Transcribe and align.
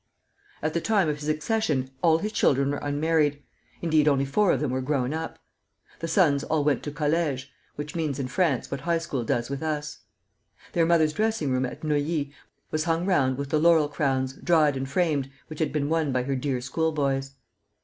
At 0.63 0.73
the 0.73 0.81
time 0.81 1.07
of 1.09 1.19
his 1.19 1.29
accession 1.29 1.91
all 2.01 2.17
his 2.17 2.31
children 2.31 2.71
were 2.71 2.79
unmarried, 2.81 3.43
indeed, 3.83 4.07
only 4.07 4.25
four 4.25 4.51
of 4.51 4.59
them 4.59 4.71
were 4.71 4.81
grown 4.81 5.13
up. 5.13 5.37
The 5.99 6.07
sons 6.07 6.43
all 6.43 6.63
went 6.63 6.81
to 6.81 6.91
collège, 6.91 7.49
which 7.75 7.93
means 7.93 8.17
in 8.17 8.27
France 8.27 8.71
what 8.71 8.81
high 8.81 8.97
school 8.97 9.23
does 9.23 9.51
with 9.51 9.61
us. 9.61 9.99
Their 10.73 10.87
mother's 10.87 11.13
dressing 11.13 11.51
room 11.51 11.67
at 11.67 11.83
Neuilly 11.83 12.33
was 12.71 12.85
hung 12.85 13.05
round 13.05 13.37
with 13.37 13.49
the 13.51 13.59
laurel 13.59 13.87
crowns, 13.89 14.33
dried 14.33 14.75
and 14.75 14.89
framed, 14.89 15.29
which 15.45 15.59
had 15.59 15.71
been 15.71 15.87
won 15.87 16.11
by 16.11 16.23
her 16.23 16.35
dear 16.35 16.61
school 16.61 16.91
boys. 16.91 17.33